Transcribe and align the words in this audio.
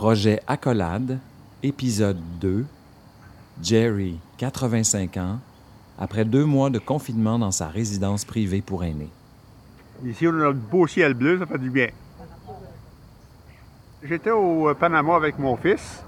Projet 0.00 0.40
Accolade, 0.46 1.18
épisode 1.62 2.16
2. 2.40 2.64
Jerry, 3.62 4.18
85 4.38 5.18
ans, 5.18 5.38
après 5.98 6.24
deux 6.24 6.46
mois 6.46 6.70
de 6.70 6.78
confinement 6.78 7.38
dans 7.38 7.50
sa 7.50 7.68
résidence 7.68 8.24
privée 8.24 8.62
pour 8.62 8.82
aînés. 8.82 9.10
Ici, 10.06 10.26
on 10.26 10.30
a 10.30 10.46
le 10.46 10.52
beau 10.54 10.86
ciel 10.86 11.12
bleu, 11.12 11.38
ça 11.38 11.44
fait 11.44 11.58
du 11.58 11.68
bien. 11.68 11.88
J'étais 14.02 14.30
au 14.30 14.74
Panama 14.74 15.16
avec 15.16 15.38
mon 15.38 15.58
fils. 15.58 16.02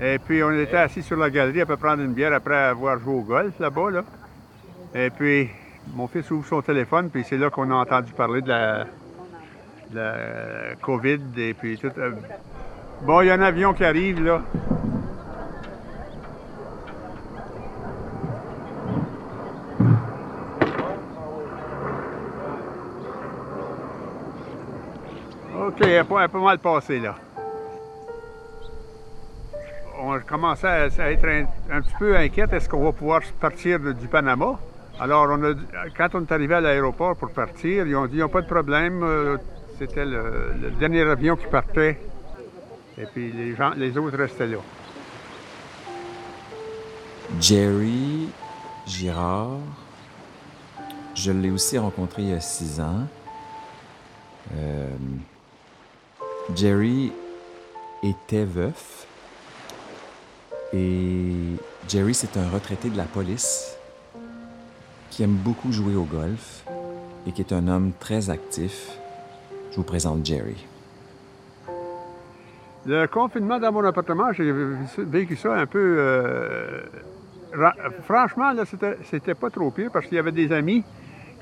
Et 0.00 0.20
puis, 0.20 0.40
on 0.44 0.52
était 0.52 0.76
assis 0.76 1.02
sur 1.02 1.16
la 1.16 1.28
galerie 1.28 1.62
à 1.62 1.66
peu 1.66 1.76
prendre 1.76 2.04
une 2.04 2.12
bière 2.12 2.32
après 2.32 2.54
avoir 2.54 3.00
joué 3.00 3.14
au 3.14 3.22
golf 3.22 3.58
là-bas. 3.58 3.90
Là. 3.90 4.04
Et 4.94 5.10
puis, 5.10 5.50
mon 5.92 6.06
fils 6.06 6.30
ouvre 6.30 6.46
son 6.46 6.62
téléphone, 6.62 7.10
puis 7.10 7.24
c'est 7.28 7.36
là 7.36 7.50
qu'on 7.50 7.68
a 7.72 7.74
entendu 7.74 8.12
parler 8.12 8.42
de 8.42 8.48
la, 8.48 8.84
de 9.90 9.96
la 9.96 10.76
COVID 10.80 11.18
et 11.36 11.52
puis 11.52 11.76
tout. 11.78 11.90
Bon, 13.04 13.20
il 13.20 13.26
y 13.26 13.30
a 13.32 13.34
un 13.34 13.40
avion 13.40 13.74
qui 13.74 13.84
arrive, 13.84 14.22
là. 14.24 14.42
OK, 25.66 25.80
elle 25.80 26.04
peut, 26.04 26.14
elle 26.20 26.28
peut 26.28 26.38
mal 26.38 26.60
passer, 26.60 27.00
là. 27.00 27.16
On 30.00 30.20
commençait 30.20 30.68
à, 30.68 30.86
être 31.10 31.26
un, 31.72 31.80
petit 31.80 31.94
peu 31.98 32.16
inquiète. 32.16 32.52
Est-ce 32.52 32.68
qu'on 32.68 32.84
va 32.84 32.92
pouvoir 32.92 33.22
partir 33.40 33.80
du 33.80 34.06
Panama? 34.06 34.60
Alors, 35.00 35.26
on 35.28 35.42
a, 35.42 35.54
quand 35.96 36.14
on 36.14 36.20
est 36.20 36.30
arrivé 36.30 36.54
à 36.54 36.60
l'aéroport 36.60 37.16
pour 37.16 37.32
partir, 37.32 37.84
ils 37.84 37.96
ont 37.96 38.06
dit, 38.06 38.18
ils 38.18 38.20
n'ont 38.20 38.28
pas 38.28 38.42
de 38.42 38.46
problème. 38.46 39.02
euh, 39.02 39.38
C'était 39.80 40.04
le 40.04 40.70
dernier 40.78 41.02
avion 41.02 41.34
qui 41.34 41.46
partait. 41.46 41.98
Et 42.98 43.06
puis, 43.06 43.32
les, 43.32 43.98
autres 43.98 44.16
restaient 44.16 44.46
là. 44.46 44.58
Jerry 47.40 48.28
Girard, 48.86 49.60
je 51.14 51.32
l'ai 51.32 51.50
aussi 51.50 51.78
rencontré 51.78 52.22
il 52.22 52.28
y 52.28 52.32
a 52.34 52.40
six 52.40 52.80
ans. 52.80 53.06
Euh, 54.54 54.88
Jerry 56.54 57.12
était 58.02 58.44
veuf. 58.44 59.06
Et 60.74 61.32
Jerry, 61.88 62.14
c'est 62.14 62.36
un 62.36 62.48
retraité 62.50 62.90
de 62.90 62.96
la 62.96 63.04
police 63.04 63.76
qui 65.10 65.22
aime 65.22 65.36
beaucoup 65.36 65.72
jouer 65.72 65.94
au 65.94 66.04
golf 66.04 66.64
et 67.26 67.32
qui 67.32 67.42
est 67.42 67.52
un 67.52 67.68
homme 67.68 67.92
très 68.00 68.30
actif. 68.30 68.98
Je 69.70 69.76
vous 69.76 69.82
présente 69.82 70.24
Jerry. 70.24 70.56
Le 72.84 73.06
confinement 73.06 73.58
dans 73.60 73.70
mon 73.72 73.84
appartement, 73.84 74.32
j'ai 74.32 74.52
vécu 74.98 75.36
ça 75.36 75.54
un 75.54 75.66
peu. 75.66 75.96
euh, 75.98 76.80
ra- 77.54 77.74
franchement, 78.04 78.52
là, 78.52 78.64
c'était, 79.04 79.34
pas 79.34 79.50
trop 79.50 79.70
pire 79.70 79.90
parce 79.92 80.06
qu'il 80.06 80.16
y 80.16 80.18
avait 80.18 80.32
des 80.32 80.52
amis 80.52 80.82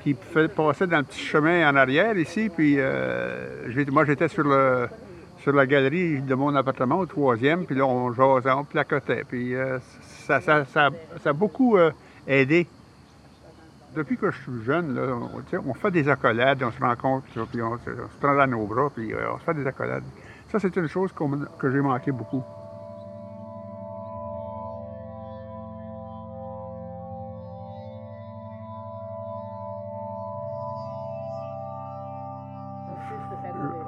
qui 0.03 0.13
passaient 0.13 0.87
dans 0.87 0.97
le 0.99 1.03
petit 1.03 1.19
chemin 1.19 1.67
en 1.71 1.75
arrière 1.75 2.15
ici. 2.17 2.49
Puis 2.55 2.75
euh, 2.77 3.67
moi, 3.91 4.05
j'étais 4.05 4.27
sur, 4.27 4.43
la 4.47 5.65
galerie 5.65 6.21
de 6.21 6.35
mon 6.35 6.53
appartement 6.55 6.99
au 6.99 7.05
troisième. 7.07 7.65
Puis 7.65 7.75
là, 7.75 7.85
on 7.87 8.13
jasait, 8.13 8.51
on 8.51 8.63
placotait. 8.63 9.23
Puis 9.27 9.55
euh, 9.55 9.79
ça, 10.27 10.39
a 11.25 11.33
beaucoup 11.33 11.75
aidé. 12.27 12.67
Depuis 13.95 14.15
que 14.15 14.31
je 14.31 14.37
suis 14.37 14.63
jeune, 14.63 14.95
là, 14.95 15.17
on, 15.65 15.73
fait 15.73 15.91
des 15.91 16.07
accolades, 16.07 16.63
on 16.63 16.71
se 16.71 16.79
rencontre, 16.79 17.25
puis 17.51 17.61
on, 17.61 17.77
se- 17.79 17.89
prend 18.21 18.35
dans 18.35 18.47
nos 18.47 18.65
bras, 18.65 18.89
puis 18.95 19.11
on 19.13 19.37
se 19.39 19.43
fait 19.43 19.53
des 19.55 19.67
accolades. 19.67 20.03
Ça, 20.51 20.59
c'est 20.59 20.75
une 20.75 20.87
chose 20.87 21.11
que 21.57 21.71
j'ai 21.71 21.79
manqué 21.79 22.11
beaucoup. 22.11 22.43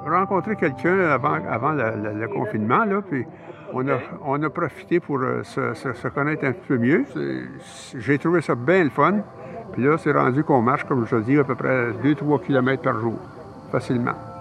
rencontré 0.06 0.56
quelqu'un 0.56 0.98
avant, 1.00 1.72
le, 1.72 2.26
confinement, 2.28 2.84
puis 3.06 3.26
on 3.72 4.42
a, 4.42 4.50
profité 4.50 5.00
pour 5.00 5.18
euh, 5.18 5.42
se, 5.42 6.08
connaître 6.08 6.44
un 6.44 6.52
peu 6.52 6.78
mieux. 6.78 7.04
J'ai 7.96 8.18
trouvé 8.18 8.40
ça 8.40 8.54
bien 8.54 8.84
le 8.84 8.90
fun. 8.90 9.16
Puis 9.72 9.82
là, 9.82 9.98
c'est 9.98 10.12
rendu 10.12 10.44
qu'on 10.44 10.62
marche, 10.62 10.84
comme 10.84 11.06
je 11.06 11.16
dis, 11.16 11.38
à 11.38 11.44
peu 11.44 11.56
près 11.56 11.90
2-3 12.02 12.40
km 12.42 12.82
par 12.82 13.00
jour, 13.00 13.18
facilement. 13.72 14.33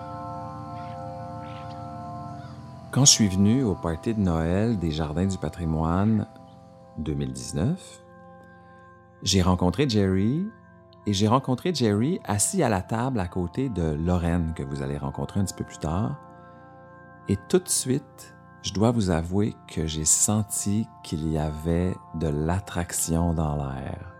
Quand 2.94 3.06
je 3.06 3.12
suis 3.12 3.28
venu 3.28 3.64
au 3.64 3.74
party 3.74 4.14
de 4.14 4.20
Noël 4.20 4.78
des 4.78 4.92
Jardins 4.92 5.26
du 5.26 5.40
patrimoine 5.40 6.28
2019, 7.00 8.04
j'ai 9.24 9.42
rencontré 9.42 9.90
Jerry 9.90 10.46
et 11.08 11.14
j'ai 11.14 11.28
rencontré 11.28 11.74
Jerry 11.74 12.20
assis 12.24 12.62
à 12.62 12.70
la 12.70 12.84
table 12.84 13.20
à 13.20 13.28
côté 13.28 13.70
de 13.70 13.82
Lorraine 13.82 14.54
que 14.56 14.62
vous 14.62 14.84
allez 14.84 15.00
rencontrer 15.00 15.40
un 15.40 15.46
petit 15.46 15.56
peu 15.56 15.64
plus 15.64 15.80
tard. 15.80 16.20
Et 17.30 17.38
tout 17.50 17.58
de 17.58 17.68
suite, 17.68 18.36
je 18.62 18.74
dois 18.74 18.92
vous 18.92 19.10
avouer 19.10 19.56
que 19.68 19.88
j'ai 19.88 20.06
senti 20.06 20.88
qu'il 21.04 21.28
y 21.32 21.40
avait 21.40 21.96
de 22.14 22.28
l'attraction 22.28 23.34
dans 23.34 23.56
l'air, 23.56 24.14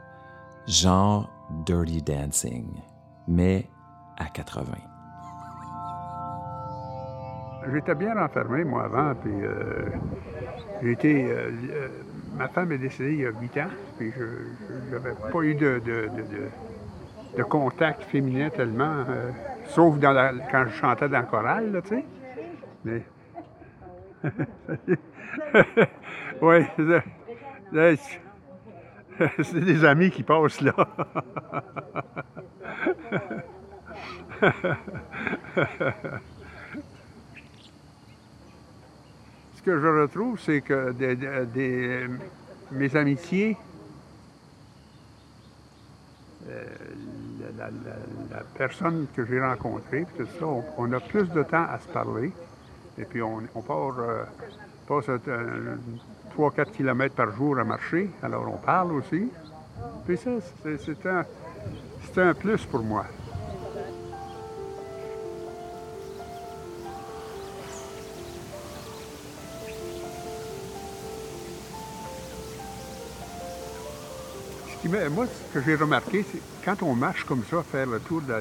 genre 0.66 1.30
Dirty 1.64 2.02
Dancing, 2.02 2.82
mais 3.28 3.70
à 4.18 4.26
80. 4.26 4.93
J'étais 7.72 7.96
bien 7.96 8.14
renfermé, 8.16 8.64
moi, 8.64 8.86
avant, 8.86 9.14
puis 9.16 9.34
euh, 9.34 9.90
j'ai 10.82 10.92
été... 10.92 11.26
euh, 11.26 11.52
euh, 11.72 11.90
ma 12.38 12.48
femme 12.48 12.72
est 12.72 12.78
décédée 12.78 13.14
il 13.14 13.22
y 13.22 13.26
a 13.26 13.32
8 13.32 13.58
ans, 13.60 13.70
puis 13.98 14.12
je 14.12 14.24
n'avais 14.92 15.16
pas 15.32 15.42
eu 15.42 15.56
de, 15.56 15.82
contact 17.50 18.04
féminin 18.04 18.50
tellement, 18.50 19.04
sauf 19.68 19.98
dans 20.00 20.14
quand 20.52 20.66
je 20.68 20.74
chantais 20.74 21.10
dans 21.10 21.20
le 21.20 21.26
choral, 21.26 21.72
là, 21.72 21.82
tu 21.82 22.04
sais. 22.86 23.04
Oui, 26.42 26.66
c'est 29.44 29.66
des 29.66 29.86
amis 29.86 30.10
qui 30.12 30.24
passent 30.24 30.62
là. 30.62 30.74
Ce 39.53 39.53
que 39.64 39.80
je 39.80 39.88
retrouve, 39.88 40.40
c'est 40.40 40.62
que 40.62 40.94
mes 42.72 42.96
amitiés, 42.96 43.58
euh, 46.50 46.64
la, 47.58 48.42
personne 48.58 49.08
que 49.16 49.26
j'ai 49.26 49.40
rencontrée, 49.40 50.06
puis 50.06 50.26
tout 50.26 50.40
ça, 50.40 50.46
on, 50.78 50.92
a 50.92 51.00
plus 51.00 51.30
de 51.30 51.44
temps 51.44 51.66
à 51.70 51.80
se 51.80 51.88
parler. 51.88 52.32
Et 52.98 53.06
puis 53.06 53.22
on, 53.22 53.42
part, 53.66 54.00
euh, 54.00 54.24
passe 54.88 55.06
3-4 56.38 56.72
km 56.72 57.16
par 57.16 57.36
jour 57.36 57.58
à 57.58 57.64
marcher, 57.64 58.10
alors 58.22 58.48
on 58.48 58.58
parle 58.58 58.94
aussi. 58.94 59.32
Puis 60.06 60.18
ça, 60.18 60.32
c'est 60.64 62.22
un 62.22 62.34
plus 62.34 62.66
pour 62.66 62.84
moi. 62.84 63.06
Moi, 74.86 75.28
ce 75.28 75.54
que 75.54 75.66
j'ai 75.66 75.76
remarqué, 75.76 76.26
c'est 76.30 76.42
quand 76.66 76.84
on 76.84 76.94
marche 76.94 77.24
comme 77.24 77.44
ça, 77.50 77.64
faire 77.64 77.88
le 77.88 78.02
tour 78.02 78.22
de 78.22 78.34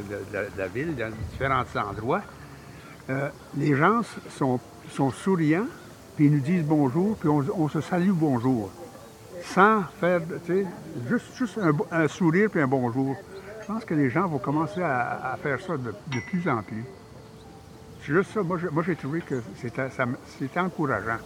la, 0.58 0.66
ville, 0.66 0.97
dans 0.97 1.10
différents 1.30 1.64
endroits, 1.76 2.22
euh, 3.10 3.28
les 3.56 3.76
gens 3.76 4.00
sont, 4.36 4.58
sont 4.91 5.10
souriants, 5.12 5.66
puis 6.16 6.27
ils 6.27 6.33
nous 6.33 6.41
disent 6.41 6.65
bonjour, 6.65 7.16
puis 7.16 7.28
on, 7.28 7.68
se 7.68 7.80
salue 7.80 8.10
bonjour. 8.10 8.72
Sans 9.44 9.83
faire, 10.00 10.21
tu 10.44 10.53
sais, 10.53 10.66
juste, 11.09 11.27
juste 11.36 11.60
un, 11.92 12.09
sourire 12.09 12.50
puis 12.50 12.60
un 12.60 12.66
bonjour. 12.66 13.15
Je 13.60 13.66
pense 13.66 13.84
que 13.84 13.95
les 13.95 14.10
gens 14.10 14.27
vont 14.27 14.38
commencer 14.38 14.83
à, 14.83 15.38
faire 15.41 15.60
ça 15.60 15.77
de, 15.77 15.91
de 15.91 16.21
plus 16.28 16.48
en 16.48 16.62
plus. 16.62 16.84
C'est 18.00 18.15
juste 18.15 18.33
ça. 18.33 18.42
Moi, 18.42 18.59
j'ai- 18.84 18.97
trouvé 18.97 19.21
que 19.21 19.41
c'était 19.60 20.60
encourageant. 20.60 21.18